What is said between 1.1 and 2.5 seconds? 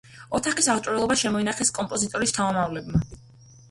შემოინახეს კომპოზიტორის